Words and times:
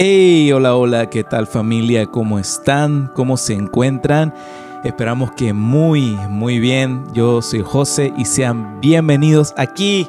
Hey, 0.00 0.52
hola, 0.52 0.76
hola, 0.76 1.10
¿qué 1.10 1.24
tal 1.24 1.48
familia? 1.48 2.06
¿Cómo 2.06 2.38
están? 2.38 3.10
¿Cómo 3.16 3.36
se 3.36 3.54
encuentran? 3.54 4.32
Esperamos 4.84 5.32
que 5.32 5.52
muy, 5.52 6.16
muy 6.28 6.60
bien. 6.60 7.02
Yo 7.14 7.42
soy 7.42 7.62
José 7.62 8.12
y 8.16 8.24
sean 8.24 8.80
bienvenidos 8.80 9.52
aquí 9.56 10.08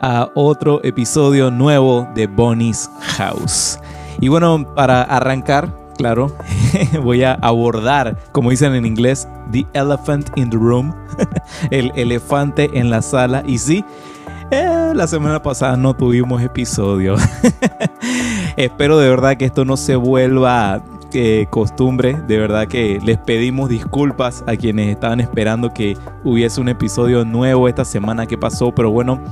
a 0.00 0.28
otro 0.34 0.80
episodio 0.82 1.52
nuevo 1.52 2.08
de 2.16 2.26
Bonnie's 2.26 2.90
House. 3.16 3.78
Y 4.18 4.26
bueno, 4.26 4.74
para 4.74 5.02
arrancar, 5.02 5.72
claro, 5.96 6.34
voy 7.04 7.22
a 7.22 7.34
abordar, 7.34 8.16
como 8.32 8.50
dicen 8.50 8.74
en 8.74 8.86
inglés, 8.86 9.28
The 9.52 9.64
Elephant 9.72 10.36
in 10.36 10.50
the 10.50 10.56
Room, 10.56 10.92
el 11.70 11.92
elefante 11.94 12.70
en 12.72 12.90
la 12.90 13.02
sala. 13.02 13.44
Y 13.46 13.58
sí, 13.58 13.84
eh, 14.50 14.90
la 14.96 15.06
semana 15.06 15.40
pasada 15.40 15.76
no 15.76 15.94
tuvimos 15.94 16.42
episodio. 16.42 17.14
Espero 18.58 18.98
de 18.98 19.08
verdad 19.08 19.36
que 19.36 19.44
esto 19.44 19.64
no 19.64 19.76
se 19.76 19.94
vuelva 19.94 20.82
eh, 21.12 21.46
costumbre. 21.48 22.20
De 22.26 22.38
verdad 22.38 22.66
que 22.66 22.98
les 23.04 23.16
pedimos 23.16 23.68
disculpas 23.68 24.42
a 24.48 24.56
quienes 24.56 24.88
estaban 24.88 25.20
esperando 25.20 25.72
que 25.72 25.96
hubiese 26.24 26.60
un 26.60 26.68
episodio 26.68 27.24
nuevo 27.24 27.68
esta 27.68 27.84
semana 27.84 28.26
que 28.26 28.36
pasó. 28.36 28.74
Pero 28.74 28.90
bueno, 28.90 29.22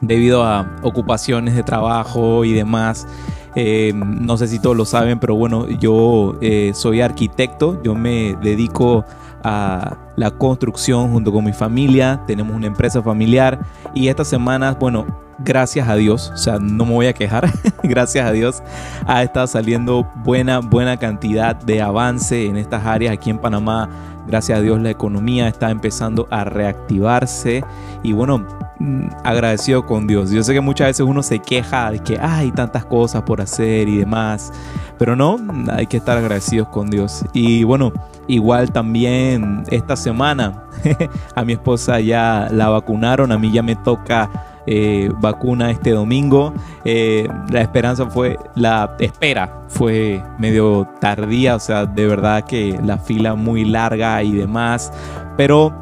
debido 0.00 0.42
a 0.42 0.68
ocupaciones 0.82 1.54
de 1.54 1.62
trabajo 1.62 2.44
y 2.44 2.54
demás. 2.54 3.06
Eh, 3.54 3.92
no 3.94 4.36
sé 4.36 4.48
si 4.48 4.58
todos 4.58 4.76
lo 4.76 4.84
saben, 4.84 5.20
pero 5.20 5.36
bueno, 5.36 5.68
yo 5.68 6.34
eh, 6.40 6.72
soy 6.74 7.02
arquitecto, 7.02 7.80
yo 7.84 7.94
me 7.94 8.34
dedico 8.42 9.04
a 9.44 9.96
la 10.16 10.32
construcción 10.32 11.12
junto 11.12 11.32
con 11.32 11.44
mi 11.44 11.52
familia, 11.52 12.24
tenemos 12.26 12.54
una 12.54 12.66
empresa 12.66 13.00
familiar 13.00 13.60
y 13.94 14.08
estas 14.08 14.28
semanas, 14.28 14.76
bueno, 14.78 15.06
gracias 15.38 15.88
a 15.88 15.96
Dios, 15.96 16.30
o 16.34 16.36
sea, 16.36 16.58
no 16.58 16.84
me 16.84 16.92
voy 16.92 17.06
a 17.06 17.12
quejar, 17.12 17.50
gracias 17.82 18.26
a 18.26 18.32
Dios 18.32 18.62
ha 19.06 19.22
estado 19.22 19.46
saliendo 19.46 20.06
buena, 20.16 20.60
buena 20.60 20.96
cantidad 20.96 21.54
de 21.56 21.82
avance 21.82 22.46
en 22.46 22.56
estas 22.56 22.84
áreas 22.84 23.12
aquí 23.12 23.30
en 23.30 23.38
Panamá. 23.38 23.88
Gracias 24.26 24.58
a 24.58 24.60
Dios 24.60 24.80
la 24.80 24.90
economía 24.90 25.46
está 25.46 25.70
empezando 25.70 26.26
a 26.32 26.42
reactivarse 26.42 27.64
y 28.02 28.12
bueno, 28.12 28.44
mm, 28.80 29.06
agradecido 29.22 29.86
con 29.86 30.08
Dios. 30.08 30.32
Yo 30.32 30.42
sé 30.42 30.52
que 30.52 30.60
muchas 30.60 30.88
veces 30.88 31.06
uno 31.06 31.22
se 31.22 31.38
queja 31.38 31.92
de 31.92 32.00
que 32.00 32.18
hay 32.18 32.50
tantas 32.50 32.84
cosas 32.84 33.22
por 33.22 33.40
hacer 33.40 33.88
y 33.88 33.98
demás, 33.98 34.52
pero 34.98 35.14
no, 35.14 35.38
hay 35.70 35.86
que 35.86 35.98
estar 35.98 36.18
agradecidos 36.18 36.66
con 36.68 36.90
Dios. 36.90 37.24
Y 37.32 37.62
bueno, 37.62 37.92
igual 38.26 38.72
también 38.72 39.62
esta 39.70 39.94
semana 39.94 40.64
a 41.36 41.44
mi 41.44 41.52
esposa 41.52 42.00
ya 42.00 42.48
la 42.50 42.68
vacunaron, 42.68 43.30
a 43.30 43.38
mí 43.38 43.52
ya 43.52 43.62
me 43.62 43.76
toca 43.76 44.28
eh, 44.66 45.10
vacuna 45.20 45.70
este 45.70 45.90
domingo. 45.90 46.52
Eh, 46.84 47.28
la 47.50 47.60
esperanza 47.60 48.06
fue, 48.06 48.38
la 48.54 48.96
espera 48.98 49.64
fue 49.68 50.22
medio 50.38 50.88
tardía, 51.00 51.56
o 51.56 51.60
sea, 51.60 51.86
de 51.86 52.06
verdad 52.06 52.44
que 52.44 52.78
la 52.84 52.98
fila 52.98 53.34
muy 53.34 53.64
larga 53.64 54.22
y 54.22 54.32
demás, 54.32 54.92
pero 55.36 55.74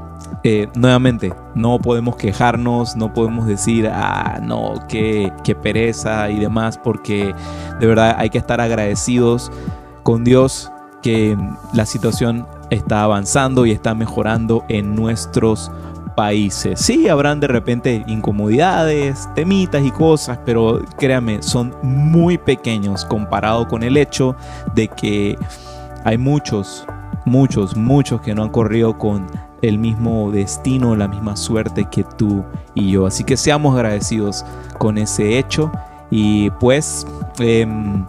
eh, 0.43 0.69
nuevamente, 0.75 1.33
no 1.55 1.79
podemos 1.79 2.17
quejarnos, 2.17 2.97
no 2.97 3.15
podemos 3.15 3.47
decir, 3.47 3.89
ah, 3.91 4.41
no, 4.43 4.75
qué, 4.89 5.33
qué 5.43 5.55
pereza 5.55 6.29
y 6.29 6.39
demás, 6.39 6.79
porque 6.79 7.35
de 7.81 7.87
verdad 7.87 8.17
hay 8.19 8.29
que 8.29 8.39
estar 8.39 8.61
agradecidos 8.61 9.51
con 10.03 10.23
Dios 10.25 10.71
que 11.03 11.37
la 11.73 11.87
situación 11.87 12.47
está 12.71 13.03
avanzando 13.03 13.67
y 13.67 13.71
está 13.73 13.95
mejorando 13.95 14.65
en 14.69 14.95
nuestros 14.95 15.71
países. 16.15 16.81
Sí, 16.81 17.09
habrán 17.09 17.41
de 17.41 17.49
repente 17.49 18.05
incomodidades, 18.07 19.29
temitas 19.35 19.85
y 19.85 19.91
cosas, 19.91 20.39
pero 20.45 20.83
créanme, 20.99 21.43
son 21.43 21.75
muy 21.83 22.39
pequeños 22.39 23.05
comparado 23.05 23.67
con 23.69 23.83
el 23.83 23.97
hecho 23.97 24.37
de 24.75 24.89
que 24.89 25.39
hay 26.05 26.19
muchos, 26.19 26.87
muchos, 27.25 27.77
muchos 27.77 28.21
que 28.21 28.35
no 28.35 28.43
han 28.45 28.51
corrido 28.51 28.99
con 28.99 29.27
el 29.63 29.79
mismo 29.79 30.31
destino, 30.31 30.95
la 30.95 31.09
misma 31.09 31.37
suerte 31.37 31.87
que 31.91 32.05
tú 32.05 32.45
y 32.75 32.91
yo. 32.91 33.07
Así 33.07 33.25
que 33.25 33.37
seamos 33.37 33.75
agradecidos 33.75 34.45
con 34.79 34.99
ese 34.99 35.39
hecho 35.39 35.71
y 36.11 36.51
pues... 36.51 37.07
Em, 37.39 38.07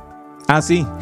Ah, 0.47 0.61
sí. 0.61 0.85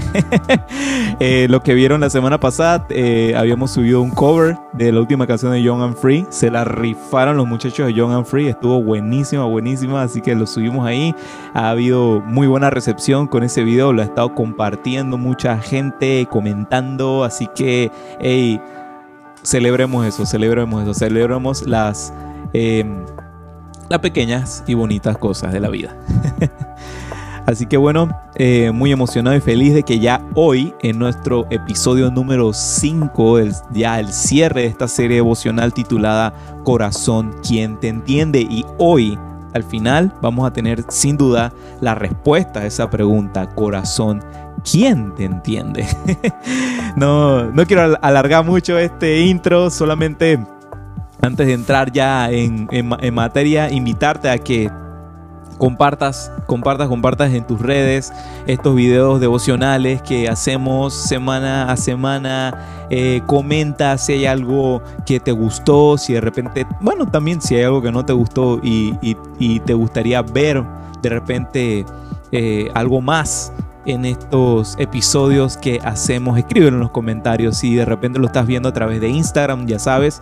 Eh, 1.19 1.47
lo 1.47 1.61
que 1.61 1.73
vieron 1.73 2.01
la 2.01 2.09
semana 2.09 2.39
pasada, 2.39 2.85
eh, 2.89 3.33
habíamos 3.37 3.71
subido 3.71 4.01
un 4.01 4.09
cover 4.09 4.57
de 4.73 4.91
la 4.91 4.99
última 4.99 5.27
canción 5.27 5.51
de 5.51 5.61
Young 5.61 5.81
and 5.81 5.95
Free. 5.95 6.25
Se 6.29 6.49
la 6.49 6.65
rifaron 6.65 7.37
los 7.37 7.47
muchachos 7.47 7.85
de 7.85 7.93
Young 7.93 8.11
and 8.11 8.25
Free. 8.25 8.47
Estuvo 8.47 8.81
buenísima, 8.81 9.45
buenísima. 9.45 10.01
Así 10.01 10.21
que 10.21 10.35
lo 10.35 10.47
subimos 10.47 10.85
ahí. 10.85 11.15
Ha 11.53 11.69
habido 11.69 12.19
muy 12.21 12.47
buena 12.47 12.71
recepción 12.71 13.27
con 13.27 13.43
ese 13.43 13.63
video. 13.63 13.93
Lo 13.93 14.01
ha 14.01 14.05
estado 14.05 14.33
compartiendo 14.33 15.17
mucha 15.17 15.59
gente, 15.59 16.27
comentando. 16.29 17.23
Así 17.23 17.47
que, 17.55 17.91
hey, 18.19 18.59
celebremos 19.43 20.05
eso, 20.05 20.25
celebremos 20.25 20.83
eso. 20.83 20.93
Celebremos 20.93 21.65
las, 21.67 22.11
em, 22.53 23.05
las 23.87 23.99
pequeñas 23.99 24.63
y 24.67 24.73
bonitas 24.73 25.17
cosas 25.17 25.53
de 25.53 25.59
la 25.59 25.69
vida. 25.69 25.95
Así 27.45 27.65
que 27.65 27.75
bueno, 27.75 28.09
eh, 28.35 28.71
muy 28.71 28.91
emocionado 28.91 29.35
y 29.35 29.41
feliz 29.41 29.73
de 29.73 29.83
que 29.83 29.99
ya 29.99 30.25
hoy, 30.33 30.73
en 30.81 30.97
nuestro 30.97 31.45
episodio 31.49 32.09
número 32.09 32.53
5, 32.53 33.39
ya 33.73 33.99
el 33.99 34.13
cierre 34.13 34.61
de 34.61 34.67
esta 34.67 34.87
serie 34.87 35.17
devocional 35.17 35.73
titulada 35.73 36.33
Corazón, 36.63 37.35
quien 37.45 37.77
te 37.79 37.89
entiende? 37.89 38.39
Y 38.39 38.65
hoy, 38.77 39.19
al 39.53 39.63
final, 39.63 40.13
vamos 40.21 40.47
a 40.47 40.53
tener 40.53 40.85
sin 40.87 41.17
duda 41.17 41.51
la 41.81 41.95
respuesta 41.95 42.61
a 42.61 42.65
esa 42.65 42.89
pregunta, 42.89 43.49
Corazón, 43.49 44.23
¿quién 44.63 45.13
te 45.13 45.25
entiende? 45.25 45.85
no, 46.95 47.51
no 47.51 47.65
quiero 47.65 47.97
alargar 48.01 48.45
mucho 48.45 48.77
este 48.77 49.19
intro, 49.19 49.69
solamente 49.69 50.39
antes 51.21 51.45
de 51.45 51.53
entrar 51.53 51.91
ya 51.91 52.31
en, 52.31 52.69
en 52.71 53.13
materia, 53.13 53.69
invitarte 53.69 54.29
a 54.29 54.37
que 54.37 54.71
compartas, 55.57 56.31
compartas, 56.45 56.87
compartas 56.87 57.33
en 57.33 57.45
tus 57.45 57.61
redes 57.61 58.11
estos 58.47 58.75
videos 58.75 59.19
devocionales 59.19 60.01
que 60.01 60.27
hacemos 60.27 60.93
semana 60.93 61.71
a 61.71 61.77
semana. 61.77 62.85
Eh, 62.89 63.21
comenta 63.25 63.97
si 63.97 64.13
hay 64.13 64.25
algo 64.25 64.81
que 65.05 65.19
te 65.19 65.31
gustó, 65.31 65.97
si 65.97 66.13
de 66.13 66.21
repente, 66.21 66.67
bueno, 66.81 67.07
también 67.07 67.41
si 67.41 67.55
hay 67.55 67.63
algo 67.63 67.81
que 67.81 67.91
no 67.91 68.05
te 68.05 68.13
gustó 68.13 68.59
y, 68.61 68.93
te 69.65 69.73
gustaría 69.73 70.21
ver 70.21 70.63
de 71.01 71.09
repente 71.09 71.85
eh, 72.31 72.69
algo 72.73 73.01
más 73.01 73.51
en 73.85 74.05
estos 74.05 74.75
episodios 74.79 75.57
que 75.57 75.79
hacemos. 75.83 76.37
Escríbelo 76.37 76.77
en 76.77 76.79
los 76.79 76.91
comentarios. 76.91 77.57
Si 77.57 77.75
de 77.75 77.85
repente 77.85 78.19
lo 78.19 78.27
estás 78.27 78.45
viendo 78.47 78.69
a 78.69 78.73
través 78.73 79.01
de 79.01 79.09
Instagram, 79.09 79.67
ya 79.67 79.79
sabes, 79.79 80.21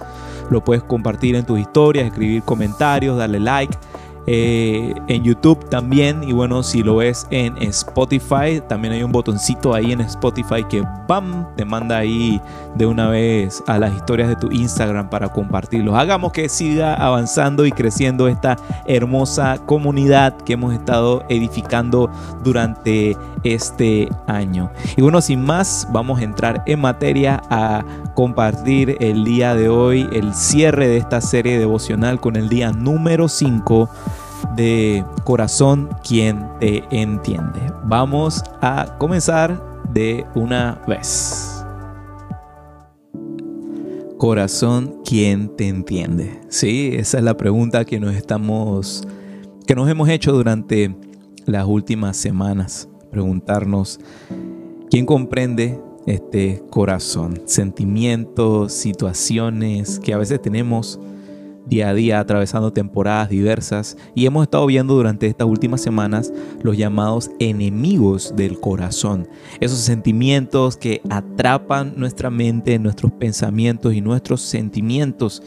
lo 0.50 0.64
puedes 0.64 0.84
compartir 0.84 1.36
en 1.36 1.46
tus 1.46 1.60
historias, 1.60 2.06
escribir 2.06 2.44
comentarios, 2.44 3.18
darle 3.18 3.40
like. 3.40 3.78
Eh, 4.28 4.94
en 5.08 5.24
YouTube 5.24 5.68
también. 5.70 6.24
Y 6.24 6.34
bueno, 6.34 6.64
si 6.64 6.84
lo 6.84 6.98
ves 6.98 7.28
en 7.32 7.58
Spotify, 7.58 8.62
también 8.68 8.94
hay 8.94 9.04
un 9.04 9.12
botoncito 9.12 9.74
ahí 9.74 9.92
en 9.92 10.02
Spotify 10.02 10.64
que 10.70 10.84
¡bam! 11.08 11.48
te 11.56 11.66
manda 11.66 11.98
ahí 11.98 12.40
de 12.76 12.86
una 12.86 13.10
vez 13.10 13.64
a 13.68 13.80
las 13.80 13.96
historias 13.96 14.30
de 14.30 14.36
tu 14.36 14.52
Instagram 14.52 15.10
para 15.10 15.30
compartirlos. 15.30 15.96
Hagamos 15.96 16.32
que 16.32 16.50
siga 16.50 16.94
avanzando 16.94 17.66
y 17.66 17.72
creciendo 17.72 18.28
esta 18.28 18.58
hermosa 18.86 19.58
comunidad 19.66 20.38
que 20.38 20.54
hemos 20.54 20.74
estado 20.74 21.24
edificando 21.30 22.10
durante 22.44 23.18
este 23.44 24.10
año. 24.28 24.72
Y 24.96 25.02
bueno, 25.02 25.22
sin 25.22 25.44
más, 25.44 25.88
vamos 25.92 26.20
a 26.20 26.24
entrar 26.24 26.64
en 26.68 26.80
materia 26.80 27.42
a 27.50 27.84
compartir 28.14 28.98
el 29.00 29.24
día 29.26 29.56
de 29.56 29.70
hoy 29.70 30.08
el 30.14 30.34
cierre 30.34 30.88
de 30.88 30.98
esta 30.98 31.22
serie 31.22 31.58
devocional 31.58 32.20
con 32.20 32.36
el 32.36 32.50
día 32.50 32.72
número 32.72 33.28
5 33.28 33.90
de 34.56 35.06
corazón 35.24 35.90
quien 36.08 36.46
te 36.60 36.84
entiende. 36.92 37.60
Vamos 37.86 38.44
a 38.62 38.98
comenzar 38.98 39.62
de 39.94 40.26
una 40.36 40.82
vez. 40.88 41.64
Corazón, 44.18 45.02
¿quién 45.04 45.56
te 45.56 45.68
entiende? 45.68 46.42
Sí, 46.50 46.92
esa 46.94 47.18
es 47.18 47.24
la 47.24 47.36
pregunta 47.38 47.86
que 47.86 48.00
nos 48.00 48.16
estamos 48.16 49.08
que 49.66 49.76
nos 49.76 49.90
hemos 49.90 50.10
hecho 50.10 50.32
durante 50.32 50.96
las 51.46 51.66
últimas 51.66 52.18
semanas. 52.18 52.88
Preguntarnos 53.10 54.00
quién 54.90 55.06
comprende 55.06 55.80
este 56.06 56.64
corazón, 56.70 57.42
sentimientos, 57.46 58.74
situaciones 58.74 60.00
que 60.00 60.14
a 60.14 60.18
veces 60.18 60.42
tenemos 60.42 61.00
día 61.72 61.90
a 61.90 61.94
día 61.94 62.20
atravesando 62.20 62.74
temporadas 62.74 63.30
diversas 63.30 63.98
y 64.14 64.26
hemos 64.26 64.44
estado 64.44 64.66
viendo 64.66 64.94
durante 64.94 65.26
estas 65.26 65.48
últimas 65.48 65.82
semanas 65.82 66.34
los 66.62 66.78
llamados 66.78 67.32
enemigos 67.40 68.36
del 68.36 68.60
corazón, 68.60 69.30
esos 69.62 69.80
sentimientos 69.80 70.76
que 70.76 71.02
atrapan 71.10 71.94
nuestra 71.96 72.30
mente, 72.30 72.78
nuestros 72.78 73.14
pensamientos 73.14 73.94
y 73.94 74.02
nuestros 74.02 74.42
sentimientos 74.42 75.42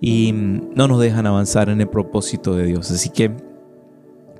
y 0.00 0.32
no 0.32 0.86
nos 0.86 1.00
dejan 1.00 1.26
avanzar 1.26 1.68
en 1.68 1.80
el 1.80 1.88
propósito 1.88 2.54
de 2.54 2.66
Dios. 2.66 2.88
Así 2.92 3.10
que, 3.10 3.32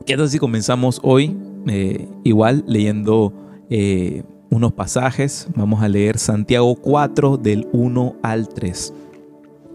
¿qué 0.07 0.17
tal 0.17 0.29
si 0.29 0.39
comenzamos 0.39 1.01
hoy 1.03 1.37
eh, 1.67 2.09
igual 2.23 2.63
leyendo 2.69 3.33
eh, 3.69 4.23
unos 4.51 4.73
pasajes. 4.73 5.49
Vamos 5.55 5.83
a 5.83 5.89
leer 5.89 6.19
Santiago 6.19 6.75
4 6.77 7.37
del 7.37 7.69
1 7.73 8.17
al 8.23 8.49
3. 8.49 8.95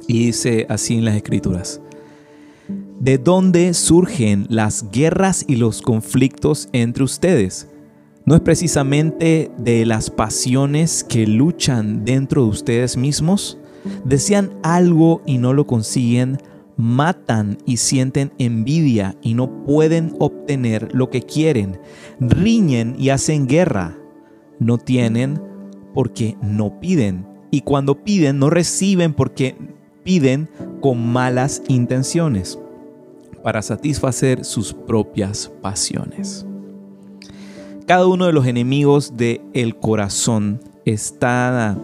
Y 0.07 0.25
dice 0.25 0.65
así 0.69 0.95
en 0.95 1.05
las 1.05 1.15
escrituras. 1.15 1.81
¿De 2.99 3.17
dónde 3.17 3.73
surgen 3.73 4.45
las 4.49 4.89
guerras 4.91 5.43
y 5.47 5.57
los 5.57 5.81
conflictos 5.81 6.69
entre 6.71 7.03
ustedes? 7.03 7.67
¿No 8.25 8.35
es 8.35 8.41
precisamente 8.41 9.51
de 9.57 9.85
las 9.85 10.09
pasiones 10.09 11.03
que 11.03 11.27
luchan 11.27 12.05
dentro 12.05 12.43
de 12.43 12.49
ustedes 12.49 12.95
mismos? 12.95 13.57
Desean 14.05 14.53
algo 14.63 15.21
y 15.25 15.37
no 15.39 15.51
lo 15.51 15.67
consiguen, 15.67 16.37
matan 16.77 17.57
y 17.65 17.77
sienten 17.77 18.31
envidia 18.37 19.17
y 19.21 19.33
no 19.33 19.65
pueden 19.65 20.15
obtener 20.19 20.87
lo 20.93 21.09
que 21.09 21.21
quieren, 21.21 21.79
riñen 22.21 22.95
y 22.97 23.09
hacen 23.09 23.47
guerra. 23.47 23.97
No 24.59 24.77
tienen 24.77 25.41
porque 25.93 26.37
no 26.41 26.79
piden, 26.79 27.25
y 27.51 27.61
cuando 27.61 28.03
piden 28.03 28.39
no 28.39 28.49
reciben 28.49 29.13
porque 29.13 29.55
piden 30.03 30.49
con 30.81 31.05
malas 31.05 31.61
intenciones 31.67 32.59
para 33.43 33.61
satisfacer 33.61 34.45
sus 34.45 34.73
propias 34.73 35.51
pasiones. 35.61 36.45
Cada 37.85 38.07
uno 38.07 38.25
de 38.25 38.33
los 38.33 38.47
enemigos 38.47 39.17
del 39.17 39.41
el 39.53 39.75
corazón 39.75 40.61
está 40.85 41.77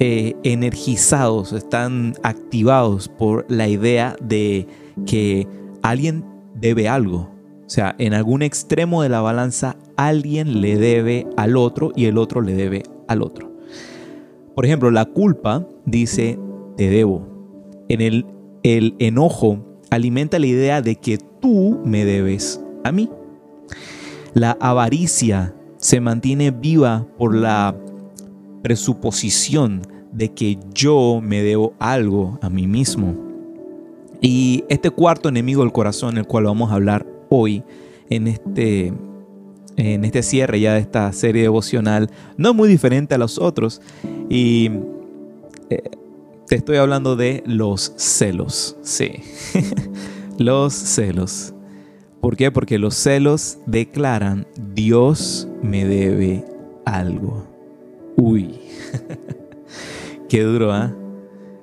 eh, 0.00 0.34
energizados, 0.42 1.52
están 1.52 2.14
activados 2.22 3.08
por 3.08 3.46
la 3.48 3.68
idea 3.68 4.16
de 4.20 4.66
que 5.06 5.46
alguien 5.82 6.24
debe 6.54 6.88
algo. 6.88 7.30
O 7.64 7.68
sea, 7.70 7.94
en 7.98 8.12
algún 8.12 8.42
extremo 8.42 9.02
de 9.02 9.08
la 9.08 9.20
balanza 9.20 9.76
alguien 9.96 10.60
le 10.60 10.76
debe 10.76 11.26
al 11.36 11.56
otro 11.56 11.92
y 11.94 12.06
el 12.06 12.18
otro 12.18 12.40
le 12.40 12.54
debe 12.54 12.82
al 13.08 13.22
otro. 13.22 13.52
Por 14.54 14.64
ejemplo, 14.64 14.90
la 14.90 15.04
culpa 15.04 15.66
dice 15.84 16.38
te 16.76 16.88
debo. 16.90 17.35
En 17.88 18.00
el, 18.00 18.26
enojo 18.98 19.64
alimenta 19.90 20.38
la 20.38 20.46
idea 20.46 20.82
de 20.82 20.96
que 20.96 21.18
tú 21.18 21.80
me 21.84 22.04
debes 22.04 22.60
a 22.84 22.92
mí. 22.92 23.08
La 24.34 24.56
avaricia 24.60 25.54
se 25.78 26.00
mantiene 26.00 26.50
viva 26.50 27.06
por 27.16 27.34
la 27.34 27.76
presuposición 28.62 29.82
de 30.12 30.32
que 30.32 30.58
yo 30.74 31.20
me 31.22 31.42
debo 31.42 31.74
algo 31.78 32.38
a 32.42 32.50
mí 32.50 32.66
mismo. 32.66 33.14
Y 34.20 34.64
este 34.68 34.90
cuarto 34.90 35.28
enemigo 35.28 35.62
del 35.62 35.72
corazón, 35.72 36.18
el 36.18 36.26
cual 36.26 36.44
vamos 36.44 36.70
a 36.70 36.74
hablar 36.74 37.06
hoy 37.28 37.62
en 38.08 38.26
este, 38.26 38.92
en 39.76 40.04
este 40.04 40.22
cierre 40.22 40.58
ya 40.58 40.74
de 40.74 40.80
esta 40.80 41.12
serie 41.12 41.42
devocional, 41.42 42.10
no 42.36 42.50
es 42.50 42.54
muy 42.56 42.68
diferente 42.68 43.14
a 43.14 43.18
los 43.18 43.38
otros. 43.38 43.80
Y 44.28 44.70
eh, 45.70 45.82
te 46.48 46.54
estoy 46.54 46.76
hablando 46.76 47.16
de 47.16 47.42
los 47.46 47.92
celos, 47.96 48.76
sí, 48.82 49.22
los 50.38 50.72
celos. 50.72 51.52
¿Por 52.20 52.36
qué? 52.36 52.50
Porque 52.50 52.78
los 52.78 52.94
celos 52.94 53.58
declaran, 53.66 54.46
Dios 54.74 55.48
me 55.62 55.84
debe 55.84 56.44
algo. 56.84 57.46
Uy, 58.16 58.58
qué 60.28 60.42
duro, 60.42 60.72
¿ah? 60.72 60.94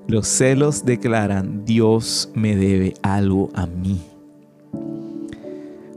Los 0.07 0.27
celos 0.27 0.86
declaran, 0.86 1.65
Dios 1.65 2.29
me 2.33 2.56
debe 2.56 2.94
algo 3.01 3.50
a 3.53 3.65
mí. 3.65 4.01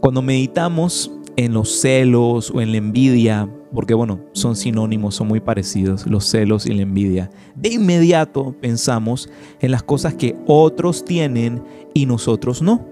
Cuando 0.01 0.23
meditamos 0.23 1.11
en 1.37 1.53
los 1.53 1.81
celos 1.81 2.51
o 2.51 2.61
en 2.61 2.71
la 2.71 2.79
envidia, 2.79 3.49
porque 3.77 3.93
bueno, 3.93 4.21
son 4.33 4.57
sinónimos, 4.57 5.17
son 5.17 5.29
muy 5.29 5.39
parecidos, 5.39 6.07
los 6.07 6.25
celos 6.25 6.65
y 6.65 6.73
la 6.73 6.81
envidia, 6.81 7.31
de 7.55 7.75
inmediato 7.75 8.57
pensamos 8.59 9.29
en 9.61 9.71
las 9.71 9.83
cosas 9.83 10.15
que 10.15 10.35
otros 10.47 11.05
tienen 11.05 11.63
y 11.93 12.07
nosotros 12.07 12.63
no. 12.63 12.87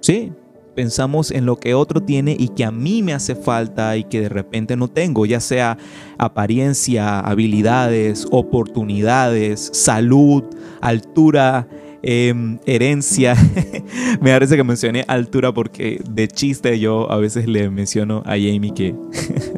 Sí, 0.00 0.30
pensamos 0.74 1.30
en 1.30 1.46
lo 1.46 1.56
que 1.56 1.72
otro 1.72 2.02
tiene 2.02 2.36
y 2.38 2.48
que 2.48 2.66
a 2.66 2.70
mí 2.70 3.02
me 3.02 3.14
hace 3.14 3.34
falta 3.34 3.96
y 3.96 4.04
que 4.04 4.20
de 4.20 4.28
repente 4.28 4.76
no 4.76 4.88
tengo, 4.88 5.24
ya 5.24 5.40
sea 5.40 5.78
apariencia, 6.18 7.20
habilidades, 7.20 8.26
oportunidades, 8.30 9.70
salud, 9.72 10.44
altura, 10.82 11.66
em, 12.02 12.58
herencia. 12.66 13.34
me 14.20 14.32
parece 14.32 14.56
que 14.56 14.64
mencioné 14.64 15.04
altura 15.08 15.52
porque 15.52 16.00
de 16.08 16.28
chiste 16.28 16.78
yo 16.78 17.10
a 17.10 17.16
veces 17.18 17.46
le 17.46 17.70
menciono 17.70 18.22
a 18.26 18.30
Jamie 18.30 18.72
que 18.74 18.94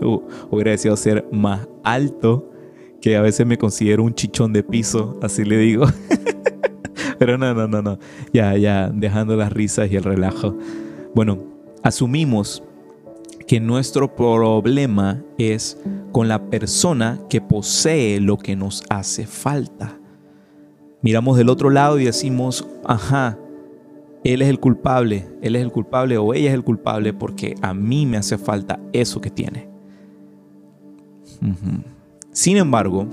hubiera 0.51 0.73
deseado 0.73 0.97
ser 0.97 1.27
más 1.33 1.69
alto, 1.85 2.51
que 3.01 3.17
a 3.17 3.23
veces 3.23 3.47
me 3.47 3.59
considero 3.59 4.05
un 4.05 4.15
chichón 4.15 4.53
de 4.53 4.63
piso, 4.63 5.19
así 5.23 5.45
le 5.45 5.59
digo. 5.59 5.87
Pero 7.19 7.39
no, 7.39 7.55
no, 7.55 7.69
no, 7.69 7.83
no. 7.83 7.99
Ya, 8.33 8.57
ya, 8.57 8.89
dejando 8.89 9.37
las 9.37 9.53
risas 9.53 9.91
y 9.91 9.97
el 9.97 10.03
relajo. 10.03 10.57
Bueno, 11.15 11.39
asumimos 11.83 12.63
que 13.47 13.61
nuestro 13.61 14.15
problema 14.15 15.23
es 15.39 15.79
con 16.11 16.29
la 16.29 16.51
persona 16.51 17.21
que 17.29 17.41
posee 17.41 18.21
lo 18.21 18.39
que 18.39 18.57
nos 18.57 18.85
hace 18.89 19.27
falta. 19.27 19.99
Miramos 21.03 21.37
del 21.37 21.49
otro 21.49 21.69
lado 21.69 21.99
y 21.99 22.05
decimos, 22.05 22.67
ajá, 22.85 23.37
él 24.25 24.41
es 24.41 24.49
el 24.49 24.61
culpable, 24.61 25.29
él 25.43 25.57
es 25.57 25.63
el 25.63 25.73
culpable 25.73 26.17
o 26.17 26.33
ella 26.33 26.49
es 26.51 26.55
el 26.55 26.63
culpable 26.63 27.13
porque 27.13 27.57
a 27.61 27.75
mí 27.75 28.07
me 28.07 28.17
hace 28.17 28.39
falta 28.39 28.79
eso 28.93 29.21
que 29.21 29.31
tiene. 29.31 29.69
Sin 32.31 32.57
embargo, 32.57 33.07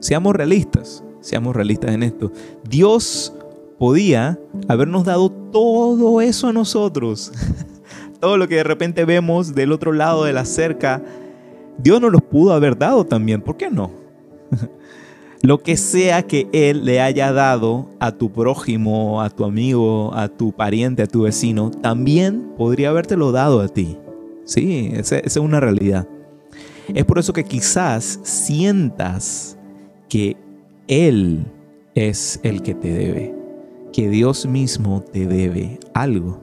seamos 0.00 0.34
realistas, 0.34 1.04
seamos 1.20 1.54
realistas 1.54 1.92
en 1.92 2.02
esto. 2.02 2.32
Dios 2.68 3.32
podía 3.78 4.38
habernos 4.66 5.04
dado 5.04 5.30
todo 5.30 6.20
eso 6.20 6.48
a 6.48 6.52
nosotros. 6.52 7.32
todo 8.20 8.36
lo 8.36 8.48
que 8.48 8.56
de 8.56 8.64
repente 8.64 9.04
vemos 9.04 9.54
del 9.54 9.70
otro 9.70 9.92
lado 9.92 10.24
de 10.24 10.32
la 10.32 10.44
cerca, 10.44 11.02
Dios 11.78 12.00
nos 12.00 12.10
lo 12.10 12.18
pudo 12.18 12.52
haber 12.52 12.76
dado 12.76 13.06
también. 13.06 13.40
¿Por 13.40 13.56
qué 13.56 13.70
no? 13.70 13.92
lo 15.42 15.62
que 15.62 15.76
sea 15.76 16.22
que 16.22 16.48
Él 16.52 16.84
le 16.84 17.00
haya 17.00 17.32
dado 17.32 17.90
a 18.00 18.12
tu 18.12 18.30
prójimo, 18.32 19.22
a 19.22 19.30
tu 19.30 19.44
amigo, 19.44 20.12
a 20.14 20.28
tu 20.28 20.52
pariente, 20.52 21.02
a 21.02 21.06
tu 21.06 21.22
vecino, 21.22 21.70
también 21.70 22.52
podría 22.56 22.90
habértelo 22.90 23.32
dado 23.32 23.60
a 23.60 23.68
ti. 23.68 23.96
Sí, 24.44 24.90
esa 24.94 25.18
es 25.18 25.36
una 25.36 25.60
realidad. 25.60 26.08
Es 26.94 27.04
por 27.04 27.18
eso 27.18 27.32
que 27.32 27.44
quizás 27.44 28.20
sientas 28.22 29.58
que 30.08 30.36
Él 30.88 31.46
es 31.94 32.40
el 32.42 32.62
que 32.62 32.74
te 32.74 32.92
debe 32.92 33.38
que 33.92 34.08
Dios 34.08 34.46
mismo 34.46 35.02
te 35.02 35.26
debe 35.26 35.80
algo. 35.94 36.40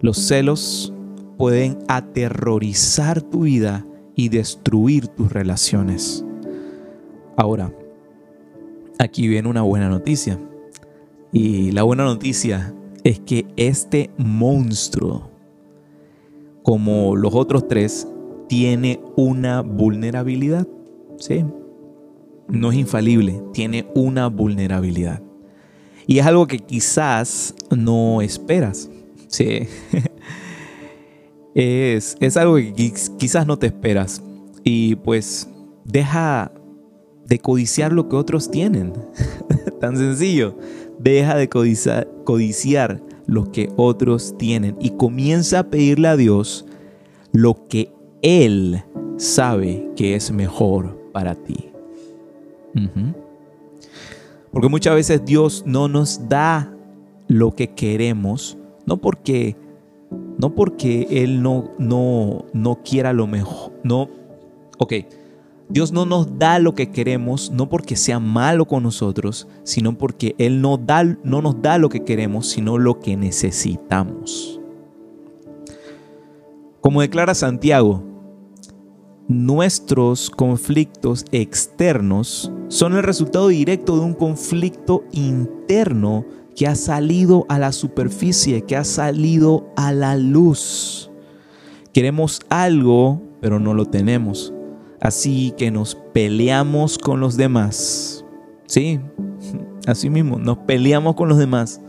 Los 0.00 0.18
celos 0.18 0.92
pueden 1.36 1.78
aterrorizar 1.88 3.22
tu 3.22 3.42
vida 3.42 3.86
y 4.16 4.28
destruir 4.28 5.08
tus 5.08 5.32
relaciones. 5.32 6.24
Ahora, 7.40 7.72
aquí 8.98 9.26
viene 9.26 9.48
una 9.48 9.62
buena 9.62 9.88
noticia. 9.88 10.38
Y 11.32 11.72
la 11.72 11.84
buena 11.84 12.04
noticia 12.04 12.74
es 13.02 13.18
que 13.18 13.46
este 13.56 14.10
monstruo, 14.18 15.30
como 16.62 17.16
los 17.16 17.34
otros 17.34 17.66
tres, 17.66 18.06
tiene 18.46 19.00
una 19.16 19.62
vulnerabilidad. 19.62 20.68
¿sí? 21.16 21.46
No 22.46 22.72
es 22.72 22.76
infalible, 22.76 23.42
tiene 23.54 23.88
una 23.94 24.26
vulnerabilidad. 24.26 25.22
Y 26.06 26.18
es 26.18 26.26
algo 26.26 26.46
que 26.46 26.58
quizás 26.58 27.54
no 27.74 28.20
esperas. 28.20 28.90
Sí. 29.28 29.66
es, 31.54 32.18
es 32.20 32.36
algo 32.36 32.56
que 32.56 32.92
quizás 33.16 33.46
no 33.46 33.58
te 33.58 33.68
esperas. 33.68 34.22
Y 34.62 34.96
pues 34.96 35.48
deja 35.86 36.52
de 37.30 37.38
codiciar 37.38 37.92
lo 37.92 38.08
que 38.08 38.16
otros 38.16 38.50
tienen. 38.50 38.92
Tan 39.80 39.96
sencillo. 39.96 40.56
Deja 40.98 41.36
de 41.36 41.48
codiciar, 41.48 42.08
codiciar 42.24 43.00
lo 43.26 43.52
que 43.52 43.70
otros 43.76 44.36
tienen 44.36 44.76
y 44.80 44.90
comienza 44.90 45.60
a 45.60 45.70
pedirle 45.70 46.08
a 46.08 46.16
Dios 46.16 46.66
lo 47.32 47.68
que 47.68 47.92
Él 48.20 48.82
sabe 49.16 49.88
que 49.94 50.16
es 50.16 50.32
mejor 50.32 50.98
para 51.12 51.36
ti. 51.36 51.70
Porque 54.50 54.68
muchas 54.68 54.96
veces 54.96 55.24
Dios 55.24 55.62
no 55.64 55.86
nos 55.86 56.28
da 56.28 56.74
lo 57.28 57.54
que 57.54 57.68
queremos, 57.68 58.58
no 58.86 58.96
porque, 58.96 59.56
no 60.38 60.54
porque 60.56 61.06
Él 61.10 61.42
no, 61.42 61.70
no, 61.78 62.44
no 62.52 62.82
quiera 62.82 63.12
lo 63.12 63.28
mejor, 63.28 63.72
no, 63.84 64.08
ok, 64.78 64.94
Dios 65.70 65.92
no 65.92 66.04
nos 66.04 66.36
da 66.36 66.58
lo 66.58 66.74
que 66.74 66.90
queremos, 66.90 67.52
no 67.52 67.68
porque 67.68 67.94
sea 67.94 68.18
malo 68.18 68.66
con 68.66 68.82
nosotros, 68.82 69.46
sino 69.62 69.96
porque 69.96 70.34
Él 70.38 70.60
no, 70.60 70.76
da, 70.76 71.04
no 71.04 71.40
nos 71.42 71.62
da 71.62 71.78
lo 71.78 71.88
que 71.88 72.02
queremos, 72.02 72.48
sino 72.48 72.76
lo 72.76 72.98
que 72.98 73.16
necesitamos. 73.16 74.60
Como 76.80 77.02
declara 77.02 77.34
Santiago, 77.34 78.02
nuestros 79.28 80.28
conflictos 80.28 81.24
externos 81.30 82.50
son 82.66 82.96
el 82.96 83.04
resultado 83.04 83.46
directo 83.46 83.96
de 83.96 84.02
un 84.02 84.14
conflicto 84.14 85.04
interno 85.12 86.24
que 86.56 86.66
ha 86.66 86.74
salido 86.74 87.46
a 87.48 87.60
la 87.60 87.70
superficie, 87.70 88.62
que 88.62 88.76
ha 88.76 88.82
salido 88.82 89.68
a 89.76 89.92
la 89.92 90.16
luz. 90.16 91.12
Queremos 91.92 92.40
algo, 92.48 93.22
pero 93.40 93.60
no 93.60 93.72
lo 93.72 93.84
tenemos. 93.84 94.52
Así 95.00 95.54
que 95.56 95.70
nos 95.70 95.94
peleamos 96.12 96.98
con 96.98 97.20
los 97.20 97.36
demás. 97.36 98.24
Sí, 98.66 99.00
así 99.86 100.10
mismo, 100.10 100.38
nos 100.38 100.58
peleamos 100.58 101.14
con 101.14 101.28
los 101.28 101.38
demás 101.38 101.80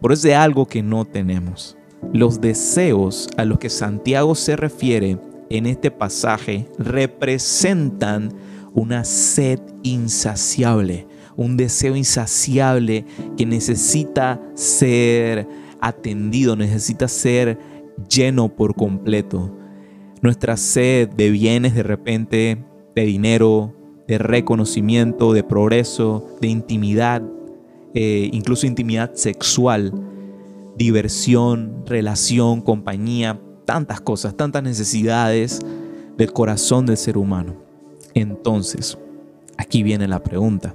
por 0.00 0.12
ese 0.12 0.34
algo 0.34 0.66
que 0.66 0.82
no 0.82 1.04
tenemos. 1.04 1.76
Los 2.12 2.40
deseos 2.40 3.28
a 3.36 3.44
los 3.44 3.58
que 3.58 3.70
Santiago 3.70 4.34
se 4.34 4.56
refiere 4.56 5.18
en 5.50 5.66
este 5.66 5.90
pasaje 5.90 6.68
representan 6.78 8.32
una 8.74 9.04
sed 9.04 9.60
insaciable, 9.82 11.06
un 11.36 11.56
deseo 11.56 11.96
insaciable 11.96 13.04
que 13.36 13.46
necesita 13.46 14.40
ser 14.54 15.48
atendido, 15.80 16.56
necesita 16.56 17.08
ser 17.08 17.58
lleno 18.08 18.48
por 18.54 18.74
completo. 18.74 19.56
Nuestra 20.26 20.56
sed 20.56 21.10
de 21.10 21.30
bienes 21.30 21.76
de 21.76 21.84
repente, 21.84 22.58
de 22.96 23.04
dinero, 23.04 23.72
de 24.08 24.18
reconocimiento, 24.18 25.32
de 25.32 25.44
progreso, 25.44 26.26
de 26.40 26.48
intimidad, 26.48 27.22
eh, 27.94 28.28
incluso 28.32 28.66
intimidad 28.66 29.14
sexual, 29.14 29.92
diversión, 30.76 31.84
relación, 31.86 32.60
compañía, 32.60 33.40
tantas 33.66 34.00
cosas, 34.00 34.36
tantas 34.36 34.64
necesidades 34.64 35.60
del 36.18 36.32
corazón 36.32 36.86
del 36.86 36.96
ser 36.96 37.18
humano. 37.18 37.54
Entonces, 38.12 38.98
aquí 39.56 39.84
viene 39.84 40.08
la 40.08 40.24
pregunta. 40.24 40.74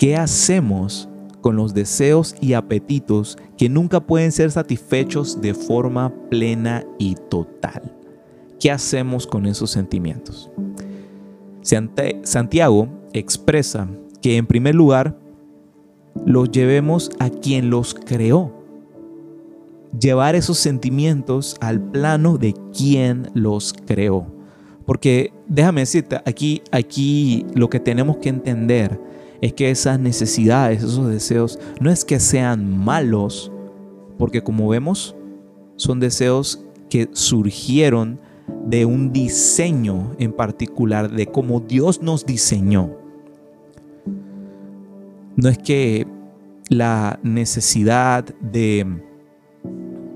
¿Qué 0.00 0.16
hacemos 0.16 1.08
con 1.42 1.54
los 1.54 1.74
deseos 1.74 2.34
y 2.40 2.54
apetitos 2.54 3.38
que 3.56 3.68
nunca 3.68 4.00
pueden 4.00 4.32
ser 4.32 4.50
satisfechos 4.50 5.40
de 5.40 5.54
forma 5.54 6.12
plena 6.28 6.84
y 6.98 7.14
total? 7.30 7.97
¿Qué 8.60 8.70
hacemos 8.70 9.26
con 9.26 9.46
esos 9.46 9.70
sentimientos? 9.70 10.50
Santiago 11.62 12.88
expresa 13.12 13.88
que 14.20 14.36
en 14.36 14.46
primer 14.46 14.74
lugar 14.74 15.18
los 16.26 16.50
llevemos 16.50 17.10
a 17.18 17.30
quien 17.30 17.70
los 17.70 17.94
creó. 17.94 18.52
Llevar 19.98 20.34
esos 20.34 20.58
sentimientos 20.58 21.56
al 21.60 21.80
plano 21.80 22.36
de 22.36 22.54
quien 22.76 23.30
los 23.34 23.72
creó. 23.86 24.26
Porque 24.84 25.32
déjame 25.46 25.82
decirte, 25.82 26.20
aquí, 26.24 26.62
aquí 26.72 27.46
lo 27.54 27.70
que 27.70 27.80
tenemos 27.80 28.16
que 28.16 28.28
entender 28.28 29.00
es 29.40 29.52
que 29.52 29.70
esas 29.70 30.00
necesidades, 30.00 30.82
esos 30.82 31.08
deseos, 31.08 31.58
no 31.80 31.90
es 31.90 32.04
que 32.04 32.18
sean 32.18 32.76
malos, 32.76 33.52
porque 34.18 34.42
como 34.42 34.68
vemos, 34.68 35.14
son 35.76 36.00
deseos 36.00 36.64
que 36.90 37.08
surgieron 37.12 38.18
de 38.66 38.84
un 38.84 39.12
diseño 39.12 40.14
en 40.18 40.32
particular, 40.32 41.10
de 41.10 41.26
cómo 41.26 41.60
Dios 41.60 42.02
nos 42.02 42.26
diseñó. 42.26 42.96
No 45.36 45.48
es 45.48 45.58
que 45.58 46.06
la 46.68 47.18
necesidad 47.22 48.24
de, 48.40 48.86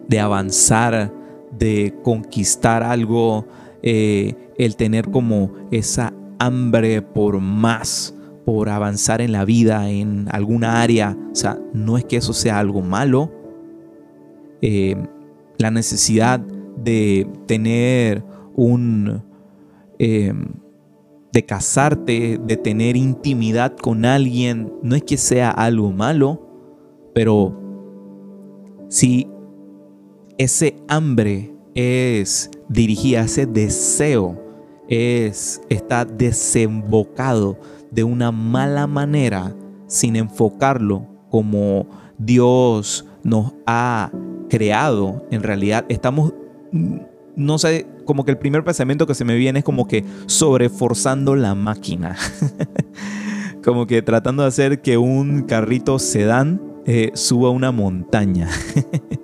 de 0.09 0.21
avanzar, 0.21 1.13
de 1.59 1.95
conquistar 2.03 2.83
algo, 2.83 3.47
eh, 3.83 4.35
el 4.59 4.77
tener 4.77 5.11
como 5.11 5.53
esa 5.71 6.13
hambre 6.39 7.03
por 7.03 7.41
más, 7.41 8.15
por 8.45 8.69
avanzar 8.69 9.21
en 9.21 9.33
la 9.33 9.45
vida, 9.45 9.89
en 9.91 10.27
alguna 10.31 10.83
área. 10.83 11.17
O 11.33 11.35
sea, 11.35 11.59
no 11.73 11.97
es 11.97 12.05
que 12.05 12.17
eso 12.17 12.33
sea 12.33 12.59
algo 12.59 12.83
malo. 12.83 13.31
Eh, 14.61 14.97
la 15.59 15.71
necesidad 15.71 16.41
de 16.83 17.27
tener 17.47 18.25
un... 18.55 19.23
Eh, 19.99 20.33
de 21.33 21.47
casarte, 21.47 22.39
de 22.45 22.57
tener 22.59 22.95
intimidad 22.95 23.75
con 23.75 24.05
alguien, 24.05 24.71
no 24.83 24.95
es 24.95 25.03
que 25.03 25.17
sea 25.17 25.51
algo 25.51 25.91
malo, 25.91 26.47
pero 27.15 27.59
si 28.89 29.29
ese 30.37 30.77
hambre 30.89 31.55
es 31.75 32.51
dirigida, 32.69 33.23
ese 33.23 33.47
deseo 33.47 34.39
es, 34.89 35.63
está 35.71 36.05
desembocado 36.05 37.59
de 37.91 38.05
una 38.05 38.31
mala 38.31 38.87
manera 38.87 39.55
sin 39.87 40.17
enfocarlo 40.17 41.07
como 41.31 41.87
Dios 42.19 43.07
nos 43.23 43.55
ha 43.67 44.11
creado. 44.51 45.27
En 45.31 45.43
realidad 45.43 45.87
estamos, 45.89 46.35
no 46.73 47.59
sé, 47.59 47.87
como 48.05 48.25
que 48.25 48.31
el 48.31 48.39
primer 48.39 48.65
pensamiento 48.65 49.07
que 49.07 49.15
se 49.15 49.25
me 49.25 49.37
viene 49.37 49.61
es 49.61 49.65
como 49.65 49.87
que 49.87 50.05
sobreforzando 50.27 51.37
la 51.37 51.55
máquina. 51.55 52.17
como 53.65 53.87
que 53.87 54.03
tratando 54.03 54.43
de 54.43 54.49
hacer 54.49 54.83
que 54.83 54.99
un 54.99 55.43
carrito 55.43 55.99
sedán 55.99 56.61
eh, 56.85 57.13
suba 57.15 57.51
una 57.51 57.71
montaña. 57.71 58.49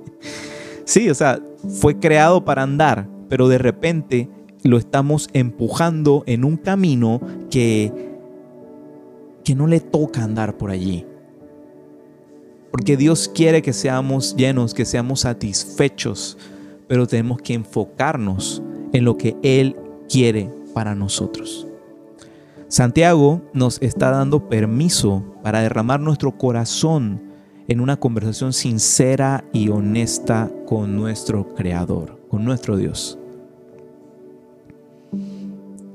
sí, 0.84 1.10
o 1.10 1.14
sea, 1.14 1.40
fue 1.80 1.98
creado 1.98 2.44
para 2.44 2.62
andar, 2.62 3.08
pero 3.28 3.48
de 3.48 3.58
repente 3.58 4.30
lo 4.62 4.78
estamos 4.78 5.28
empujando 5.32 6.22
en 6.26 6.44
un 6.44 6.56
camino 6.56 7.20
que 7.50 8.08
que 9.48 9.54
no 9.54 9.66
le 9.66 9.80
toca 9.80 10.22
andar 10.22 10.58
por 10.58 10.70
allí. 10.70 11.06
Porque 12.70 12.98
Dios 12.98 13.30
quiere 13.34 13.62
que 13.62 13.72
seamos 13.72 14.36
llenos, 14.36 14.74
que 14.74 14.84
seamos 14.84 15.20
satisfechos, 15.20 16.36
pero 16.88 17.06
tenemos 17.06 17.40
que 17.40 17.54
enfocarnos 17.54 18.62
en 18.92 19.04
lo 19.04 19.16
que 19.16 19.36
Él 19.42 19.76
quiere 20.08 20.50
para 20.74 20.94
nosotros. 20.94 21.66
Santiago 22.68 23.42
nos 23.52 23.80
está 23.80 24.10
dando 24.10 24.48
permiso 24.48 25.24
para 25.42 25.60
derramar 25.60 26.00
nuestro 26.00 26.36
corazón 26.36 27.22
en 27.68 27.80
una 27.80 27.98
conversación 27.98 28.52
sincera 28.52 29.44
y 29.52 29.68
honesta 29.68 30.50
con 30.66 30.96
nuestro 30.96 31.54
Creador, 31.54 32.18
con 32.28 32.44
nuestro 32.44 32.76
Dios. 32.76 33.18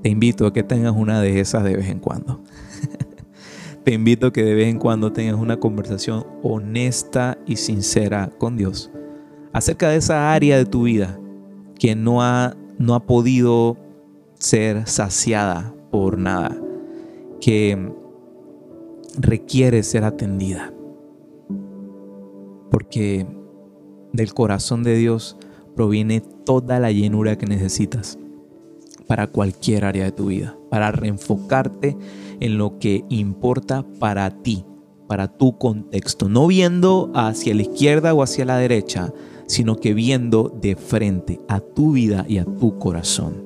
Te 0.04 0.10
invito 0.10 0.46
a 0.46 0.54
que 0.54 0.64
tengas 0.64 0.94
una 0.96 1.22
de 1.22 1.40
esas 1.40 1.64
de 1.64 1.76
vez 1.76 1.90
en 1.90 2.00
cuando. 2.00 2.42
Te 3.84 3.94
invito 3.94 4.28
a 4.28 4.34
que 4.34 4.44
de 4.44 4.54
vez 4.54 4.68
en 4.68 4.80
cuando 4.80 5.12
tengas 5.12 5.36
una 5.36 5.60
conversación 5.60 6.26
honesta 6.42 7.38
y 7.46 7.58
sincera 7.58 8.32
con 8.38 8.56
Dios 8.58 8.92
acerca 9.54 9.90
de 9.90 9.98
esa 9.98 10.34
área 10.34 10.58
de 10.58 10.66
tu 10.66 10.84
vida 10.84 11.20
que 11.80 11.96
no 11.96 12.22
ha, 12.22 12.56
no 12.78 12.96
ha 12.96 13.06
podido 13.06 13.78
ser 14.34 14.88
saciada 14.88 15.74
por 15.92 16.18
nada, 16.18 16.58
que 17.40 17.94
requiere 19.18 19.84
ser 19.84 20.04
atendida. 20.04 20.74
Porque 22.72 23.28
del 24.12 24.34
corazón 24.34 24.84
de 24.84 24.96
Dios 24.96 25.38
proviene 25.76 26.22
toda 26.22 26.80
la 26.80 26.92
llenura 26.92 27.38
que 27.38 27.46
necesitas 27.46 28.18
para 29.08 29.28
cualquier 29.28 29.86
área 29.86 30.06
de 30.06 30.12
tu 30.12 30.28
vida, 30.28 30.58
para 30.70 30.92
reenfocarte 30.92 31.98
en 32.40 32.58
lo 32.58 32.80
que 32.80 33.04
importa 33.10 33.86
para 34.00 34.30
ti, 34.42 34.66
para 35.08 35.28
tu 35.28 35.58
contexto, 35.58 36.30
no 36.30 36.48
viendo 36.48 37.12
hacia 37.14 37.54
la 37.54 37.64
izquierda 37.64 38.14
o 38.14 38.24
hacia 38.24 38.46
la 38.46 38.58
derecha, 38.58 39.14
sino 39.48 39.76
que 39.76 39.94
viendo 39.94 40.50
de 40.62 40.76
frente 40.76 41.40
a 41.48 41.60
tu 41.60 41.94
vida 41.94 42.26
y 42.28 42.38
a 42.38 42.46
tu 42.46 42.78
corazón. 42.80 43.46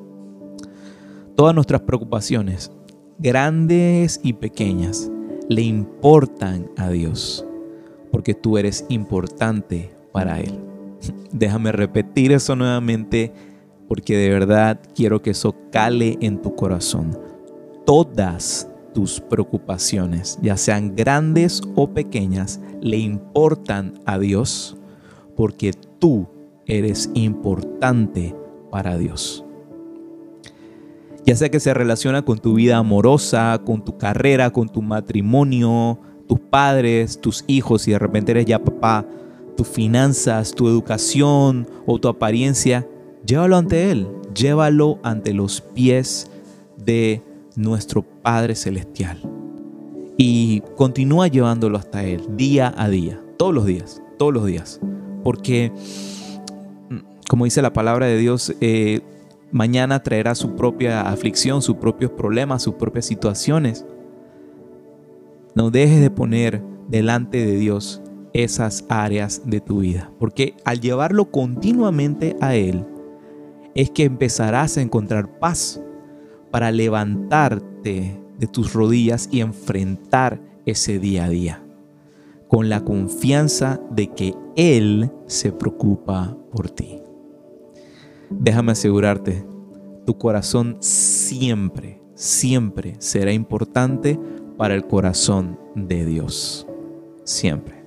Todas 1.36 1.54
nuestras 1.54 1.82
preocupaciones, 1.82 2.72
grandes 3.20 4.20
y 4.24 4.34
pequeñas, 4.34 5.12
le 5.50 5.62
importan 5.62 6.70
a 6.78 6.90
Dios, 6.90 7.46
porque 8.12 8.34
tú 8.34 8.58
eres 8.58 8.86
importante 8.90 9.92
para 10.12 10.40
Él. 10.40 10.60
Déjame 11.32 11.72
repetir 11.72 12.32
eso 12.32 12.56
nuevamente 12.56 13.34
porque 13.88 14.18
de 14.18 14.30
verdad 14.30 14.80
quiero 14.94 15.22
que 15.22 15.32
eso 15.32 15.56
cale 15.72 16.18
en 16.22 16.42
tu 16.42 16.56
corazón. 16.56 17.18
Todas 17.86 18.70
tus 18.94 19.22
preocupaciones, 19.22 20.38
ya 20.42 20.58
sean 20.58 20.96
grandes 20.96 21.62
o 21.76 21.94
pequeñas, 21.94 22.60
le 22.82 22.98
importan 22.98 23.94
a 24.06 24.20
Dios 24.20 24.76
porque 25.36 25.72
tú 26.00 26.28
eres 26.66 27.10
importante 27.14 28.36
para 28.72 28.98
Dios. 28.98 29.44
Ya 31.26 31.36
sea 31.36 31.50
que 31.50 31.60
se 31.60 31.74
relaciona 31.74 32.22
con 32.22 32.40
tu 32.40 32.54
vida 32.54 32.78
amorosa, 32.78 33.62
con 33.66 33.84
tu 33.84 33.98
carrera, 33.98 34.52
con 34.52 34.70
tu 34.70 34.82
matrimonio, 34.82 36.00
tus 36.28 36.40
padres, 36.40 37.20
tus 37.20 37.44
hijos, 37.48 37.88
y 37.88 37.92
de 37.92 38.00
repente 38.00 38.32
eres 38.32 38.46
ya 38.46 38.64
papá, 38.64 39.06
tus 39.58 39.68
finanzas, 39.68 40.54
tu 40.54 40.68
educación 40.68 41.68
o 41.86 42.00
tu 42.00 42.08
apariencia, 42.08 42.88
llévalo 43.26 43.58
ante 43.58 43.92
Él, 43.92 44.08
llévalo 44.34 45.00
ante 45.04 45.34
los 45.34 45.60
pies 45.60 46.32
de 46.78 47.22
nuestro 47.56 48.04
Padre 48.04 48.56
Celestial. 48.56 49.20
Y 50.16 50.62
continúa 50.76 51.28
llevándolo 51.28 51.78
hasta 51.78 52.04
Él 52.06 52.24
día 52.38 52.74
a 52.78 52.88
día, 52.88 53.22
todos 53.38 53.54
los 53.54 53.66
días, 53.66 54.02
todos 54.18 54.34
los 54.34 54.46
días. 54.46 54.80
Porque, 55.28 55.74
como 57.28 57.44
dice 57.44 57.62
la 57.62 57.74
palabra 57.74 58.06
de 58.06 58.18
Dios, 58.18 58.56
eh, 58.62 59.02
mañana 59.52 60.02
traerá 60.02 60.36
su 60.36 60.56
propia 60.56 61.02
aflicción, 61.02 61.62
sus 61.62 61.76
propios 61.76 62.12
problemas, 62.12 62.64
sus 62.64 62.76
propias 62.76 63.08
situaciones. 63.08 63.86
No 65.54 65.70
dejes 65.70 66.00
de 66.00 66.10
poner 66.12 66.64
delante 66.88 67.46
de 67.46 67.58
Dios 67.58 68.02
esas 68.32 68.86
áreas 68.88 69.42
de 69.44 69.60
tu 69.60 69.80
vida, 69.80 70.14
porque 70.18 70.56
al 70.64 70.80
llevarlo 70.80 71.30
continuamente 71.30 72.38
a 72.40 72.56
Él, 72.56 72.86
es 73.76 73.90
que 73.90 74.06
empezarás 74.06 74.78
a 74.78 74.82
encontrar 74.82 75.40
paz 75.40 75.82
para 76.52 76.72
levantarte 76.72 78.18
de 78.40 78.48
tus 78.48 78.72
rodillas 78.72 79.28
y 79.30 79.42
enfrentar 79.42 80.40
ese 80.66 81.00
día 81.00 81.26
a 81.26 81.30
día, 81.30 81.67
con 82.48 82.70
la 82.70 82.84
confianza 82.84 83.80
de 83.92 84.08
que 84.08 84.34
Él 84.56 85.12
se 85.26 85.52
preocupa 85.52 86.38
por 86.52 86.70
ti. 86.70 87.02
Déjame 88.30 88.74
asegurarte, 88.74 89.46
tu 90.06 90.18
corazón 90.18 90.78
siempre, 90.80 92.02
siempre 92.14 92.96
será 93.00 93.34
importante 93.34 94.20
para 94.58 94.76
el 94.76 94.86
corazón 94.86 95.60
de 95.76 96.06
Dios. 96.06 96.68
Siempre. 97.24 97.84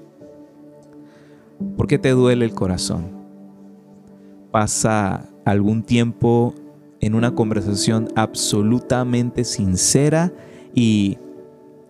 ¿Por 1.77 1.87
qué 1.87 1.99
te 1.99 2.11
duele 2.11 2.45
el 2.45 2.55
corazón? 2.55 3.21
Pasa 4.51 5.29
algún 5.45 5.83
tiempo 5.83 6.55
en 7.01 7.15
una 7.15 7.35
conversación 7.35 8.09
absolutamente 8.15 9.45
sincera 9.45 10.33
y 10.75 11.19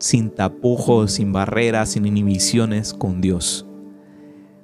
sin 0.01 0.31
tapujos, 0.31 1.13
sin 1.13 1.33
barreras, 1.33 1.91
sin 1.91 2.07
inhibiciones 2.07 2.93
con 2.93 3.21
Dios. 3.21 3.67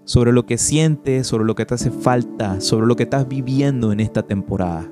Sobre 0.04 0.32
lo 0.32 0.46
que 0.46 0.58
sientes, 0.58 1.26
sobre 1.26 1.44
lo 1.44 1.54
que 1.54 1.66
te 1.66 1.74
hace 1.74 1.90
falta, 1.90 2.60
sobre 2.60 2.86
lo 2.86 2.96
que 2.96 3.04
estás 3.04 3.28
viviendo 3.28 3.92
en 3.92 4.00
esta 4.00 4.22
temporada. 4.22 4.90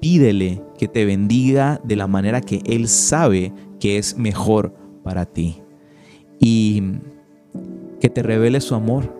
Pídele 0.00 0.62
que 0.76 0.88
te 0.88 1.04
bendiga 1.04 1.80
de 1.84 1.96
la 1.96 2.06
manera 2.06 2.40
que 2.40 2.60
Él 2.66 2.88
sabe 2.88 3.52
que 3.80 3.96
es 3.96 4.18
mejor 4.18 4.74
para 5.02 5.24
ti. 5.24 5.62
Y 6.40 6.82
que 8.00 8.10
te 8.10 8.22
revele 8.22 8.60
su 8.60 8.74
amor 8.74 9.14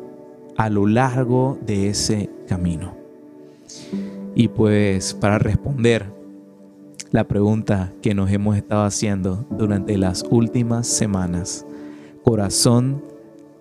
a 0.56 0.68
lo 0.68 0.86
largo 0.86 1.58
de 1.64 1.88
ese 1.88 2.28
camino. 2.48 2.94
Y 4.34 4.48
pues 4.48 5.14
para 5.14 5.38
responder 5.38 6.06
la 7.14 7.28
pregunta 7.28 7.92
que 8.02 8.12
nos 8.12 8.28
hemos 8.32 8.56
estado 8.56 8.82
haciendo 8.82 9.46
durante 9.48 9.96
las 9.96 10.24
últimas 10.30 10.88
semanas, 10.88 11.64
corazón, 12.24 13.04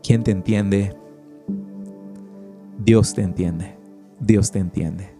¿quién 0.02 0.24
te 0.24 0.32
entiende? 0.32 0.96
Dios 2.84 3.14
te 3.14 3.22
entiende, 3.22 3.76
Dios 4.20 4.52
te 4.52 4.58
entiende. 4.58 5.12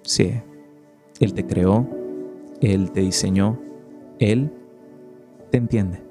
Sí, 0.00 0.32
Él 1.20 1.34
te 1.34 1.44
creó, 1.44 1.86
Él 2.62 2.90
te 2.90 3.02
diseñó, 3.02 3.60
Él 4.18 4.50
te 5.50 5.58
entiende. 5.58 6.02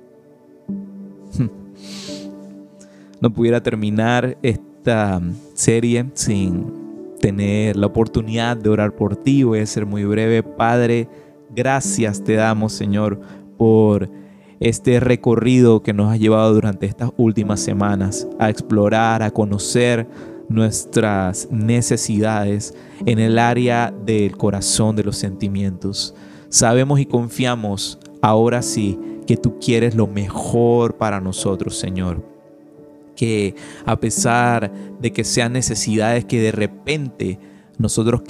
No 3.20 3.34
pudiera 3.34 3.64
terminar 3.64 4.38
esta 4.44 5.20
serie 5.56 6.06
sin 6.14 6.72
tener 7.20 7.76
la 7.76 7.88
oportunidad 7.88 8.56
de 8.56 8.70
orar 8.70 8.96
por 8.96 9.16
ti. 9.16 9.42
Voy 9.42 9.58
a 9.58 9.66
ser 9.66 9.88
muy 9.88 10.06
breve. 10.06 10.44
Padre, 10.44 11.10
gracias 11.58 12.24
te 12.24 12.36
damos, 12.36 12.72
Señor, 12.72 13.20
por 13.58 14.12
este 14.60 15.00
recorrido 15.00 15.82
que 15.82 15.91
nos 15.91 16.13
has 16.13 16.20
llevado 16.20 16.54
durante 16.54 16.86
estas 16.86 17.10
últimas 17.17 17.60
semanas 17.60 18.28
a 18.38 18.52
explorar, 18.52 19.24
a 19.24 19.32
conocer 19.32 20.08
nuestras 20.50 21.48
necesidades 21.52 22.76
en 23.08 23.17
el 23.17 23.39
área 23.39 23.91
del 24.06 24.38
corazón, 24.38 24.96
de 24.96 25.04
los 25.04 25.17
sentimientos. 25.17 26.13
Sabemos 26.50 27.00
y 27.00 27.08
confiamos 27.08 27.98
ahora 28.22 28.62
sí 28.62 29.00
que 29.26 29.36
tú 29.36 29.58
quieres 29.60 29.96
lo 29.96 30.06
mejor 30.06 30.96
para 30.96 31.20
nosotros, 31.20 31.78
Señor 31.78 32.38
que 33.15 33.56
a 33.84 34.00
pesar 34.00 34.72
de 35.02 35.12
que 35.12 35.24
sean 35.24 35.54
necesidades 35.54 36.24
que 36.24 36.39
de 36.39 36.52
repente 36.52 37.39
nosotros 37.80 38.22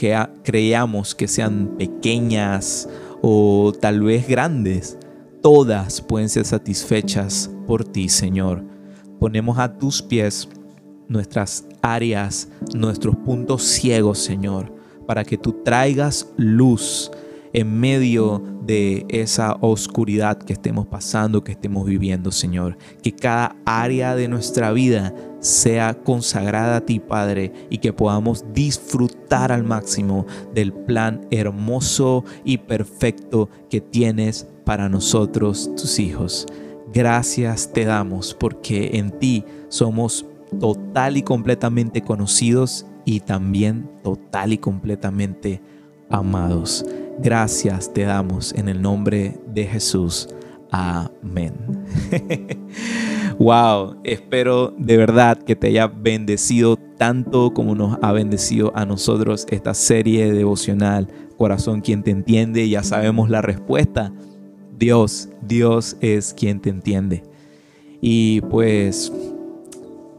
creamos 0.43 1.13
que 1.13 1.27
sean 1.27 1.75
pequeñas 1.77 2.87
o 3.21 3.71
tal 3.79 4.01
vez 4.01 4.27
grandes, 4.27 4.97
todas 5.41 6.01
pueden 6.01 6.29
ser 6.29 6.45
satisfechas 6.45 7.49
por 7.65 7.83
ti, 7.83 8.09
Señor. 8.09 8.63
Ponemos 9.19 9.57
a 9.59 9.77
tus 9.77 10.01
pies 10.01 10.47
nuestras 11.07 11.65
áreas, 11.81 12.49
nuestros 12.73 13.15
puntos 13.15 13.63
ciegos, 13.63 14.19
Señor, 14.19 14.73
para 15.05 15.23
que 15.23 15.37
tú 15.37 15.53
traigas 15.63 16.27
luz 16.37 17.11
en 17.53 17.79
medio 17.79 18.41
de 18.65 19.05
esa 19.09 19.57
oscuridad 19.61 20.37
que 20.37 20.53
estemos 20.53 20.87
pasando, 20.87 21.43
que 21.43 21.53
estemos 21.53 21.85
viviendo, 21.85 22.31
Señor. 22.31 22.77
Que 23.01 23.13
cada 23.13 23.55
área 23.65 24.15
de 24.15 24.27
nuestra 24.27 24.71
vida 24.71 25.13
sea 25.39 25.93
consagrada 25.93 26.77
a 26.77 26.85
ti, 26.85 26.99
Padre, 26.99 27.53
y 27.69 27.77
que 27.77 27.93
podamos 27.93 28.45
disfrutar 28.53 29.51
al 29.51 29.63
máximo 29.63 30.25
del 30.53 30.73
plan 30.73 31.25
hermoso 31.31 32.25
y 32.43 32.57
perfecto 32.57 33.49
que 33.69 33.81
tienes 33.81 34.47
para 34.65 34.89
nosotros, 34.89 35.71
tus 35.75 35.99
hijos. 35.99 36.45
Gracias 36.93 37.71
te 37.73 37.85
damos 37.85 38.33
porque 38.33 38.91
en 38.93 39.11
ti 39.11 39.43
somos 39.69 40.25
total 40.59 41.17
y 41.17 41.21
completamente 41.21 42.01
conocidos 42.01 42.85
y 43.05 43.21
también 43.21 43.89
total 44.03 44.53
y 44.53 44.57
completamente 44.57 45.61
amados. 46.09 46.85
Gracias 47.19 47.91
te 47.91 48.03
damos 48.03 48.53
en 48.53 48.69
el 48.69 48.81
nombre 48.81 49.39
de 49.47 49.65
Jesús. 49.65 50.29
Amén. 50.69 51.53
wow, 53.39 53.95
espero 54.03 54.73
de 54.77 54.97
verdad 54.97 55.37
que 55.37 55.55
te 55.55 55.67
haya 55.67 55.87
bendecido 55.87 56.77
tanto 56.97 57.53
como 57.53 57.73
nos 57.73 57.97
ha 58.03 58.11
bendecido 58.11 58.71
a 58.75 58.85
nosotros 58.85 59.47
esta 59.49 59.73
serie 59.73 60.31
devocional. 60.31 61.07
Corazón, 61.37 61.81
quien 61.81 62.03
te 62.03 62.11
entiende, 62.11 62.69
ya 62.69 62.83
sabemos 62.83 63.31
la 63.31 63.41
respuesta. 63.41 64.13
Dios, 64.77 65.29
Dios 65.41 65.97
es 66.01 66.35
quien 66.35 66.59
te 66.59 66.69
entiende. 66.69 67.23
Y 67.99 68.41
pues, 68.41 69.11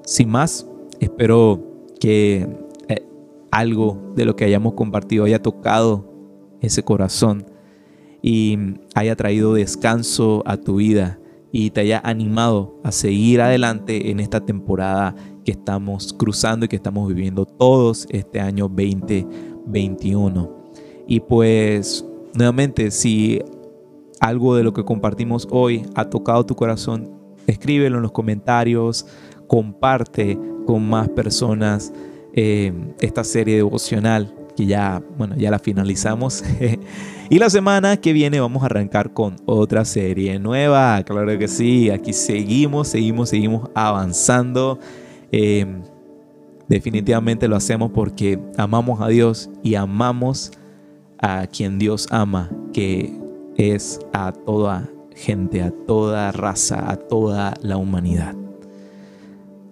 sin 0.05 0.31
más, 0.31 0.67
espero 0.99 1.63
que 2.01 2.49
eh, 2.89 3.07
algo 3.53 4.13
de 4.17 4.25
lo 4.25 4.35
que 4.35 4.45
hayamos 4.45 4.75
compartido 4.75 5.25
haya 5.25 5.41
tocado 5.41 6.08
ese 6.61 6.83
corazón 6.83 7.47
y 8.23 8.59
haya 8.95 9.17
traído 9.17 9.55
descanso 9.55 10.43
a 10.47 10.57
tu 10.57 10.77
vida 10.77 11.19
y 11.53 11.71
te 11.71 11.81
haya 11.81 12.01
animado 12.05 12.79
a 12.85 12.93
seguir 12.93 13.41
adelante 13.41 14.11
en 14.11 14.21
esta 14.21 14.45
temporada 14.45 15.15
que 15.45 15.53
estamos 15.53 16.13
cruzando 16.13 16.67
y 16.67 16.69
que 16.69 16.77
estamos 16.77 17.09
viviendo 17.09 17.47
todos 17.47 18.07
este 18.11 18.41
año 18.41 18.69
2021. 18.69 20.57
Y 21.07 21.21
pues 21.21 22.05
nuevamente, 22.35 22.91
si 22.91 23.41
algo 24.21 24.57
de 24.57 24.63
lo 24.63 24.75
que 24.75 24.85
compartimos 24.85 25.49
hoy 25.51 25.87
ha 25.95 26.05
tocado 26.11 26.45
tu 26.45 26.55
corazón, 26.55 27.11
escríbelo 27.47 27.97
en 27.97 28.03
los 28.03 28.13
comentarios, 28.13 29.07
comparte 29.47 30.39
con 30.67 30.87
más 30.87 31.09
personas 31.09 31.93
eh, 32.35 32.73
esta 33.01 33.25
serie 33.25 33.57
devocional 33.57 34.38
que 34.59 34.67
ya, 34.67 35.01
bueno, 35.17 35.37
ya 35.37 35.53
la 35.53 35.61
finalizamos. 35.61 36.43
y 37.31 37.39
la 37.39 37.49
semana 37.49 37.97
que 37.97 38.13
viene 38.13 38.41
vamos 38.41 38.65
a 38.65 38.67
arrancar 38.67 39.13
con 39.13 39.37
otra 39.47 39.85
serie 39.85 40.41
nueva. 40.41 41.01
Claro 41.05 41.39
que 41.39 41.47
sí, 41.47 41.91
aquí 41.91 42.13
seguimos, 42.13 42.89
seguimos, 42.89 43.29
seguimos 43.29 43.71
avanzando. 43.73 44.81
Em, 45.31 45.83
definitivamente 46.69 47.47
lo 47.47 47.55
hacemos 47.55 47.93
porque 47.93 48.41
amamos 48.57 49.01
a 49.01 49.07
Dios 49.07 49.49
y 49.63 49.77
amamos 49.77 50.51
a 51.21 51.47
quien 51.47 51.79
Dios 51.79 52.09
ama, 52.11 52.51
que 52.73 53.17
es 53.57 54.01
a 54.13 54.33
toda 54.33 54.89
gente, 55.15 55.63
a 55.63 55.71
toda 55.71 56.33
raza, 56.33 56.91
a 56.91 56.97
toda 56.97 57.55
la 57.63 57.77
humanidad. 57.77 58.35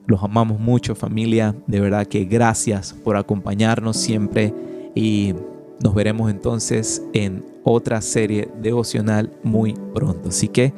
Los 0.06 0.22
amamos 0.22 0.60
mucho 0.60 0.94
familia, 0.94 1.56
de 1.66 1.80
verdad 1.80 2.06
que 2.06 2.24
gracias 2.24 2.92
por 2.92 3.16
acompañarnos 3.16 3.96
siempre 3.96 4.54
y 4.96 5.34
nos 5.78 5.94
veremos 5.94 6.30
entonces 6.30 7.02
en 7.12 7.44
otra 7.62 8.00
serie 8.00 8.48
devocional 8.60 9.30
muy 9.44 9.74
pronto. 9.94 10.30
Así 10.30 10.48
que 10.48 10.72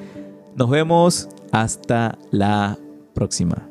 nos 0.57 0.69
vemos 0.69 1.29
hasta 1.53 2.19
la 2.31 2.77
próxima. 3.15 3.68